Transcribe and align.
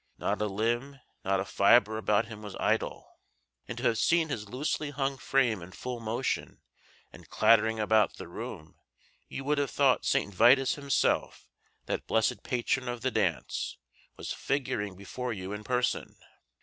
Not 0.17 0.41
a 0.41 0.47
limb, 0.47 0.99
not 1.23 1.39
a 1.39 1.45
fibre 1.45 1.95
about 1.99 2.25
him 2.25 2.41
was 2.41 2.55
idle; 2.59 3.07
and 3.67 3.77
to 3.77 3.83
have 3.83 3.99
seen 3.99 4.29
his 4.29 4.49
loosely 4.49 4.89
hung 4.89 5.15
frame 5.15 5.61
in 5.61 5.73
full 5.73 5.99
motion 5.99 6.59
and 7.13 7.29
clattering 7.29 7.79
about 7.79 8.15
the 8.15 8.27
room 8.27 8.79
you 9.27 9.43
would 9.43 9.59
have 9.59 9.69
thought 9.69 10.03
Saint 10.03 10.33
Vitus 10.33 10.73
himself, 10.73 11.47
that 11.85 12.07
blessed 12.07 12.41
patron 12.41 12.87
of 12.89 13.01
the 13.01 13.11
dance, 13.11 13.77
was 14.17 14.33
figuring 14.33 14.95
before 14.95 15.33
you 15.33 15.53
in 15.53 15.63
person. 15.63 16.15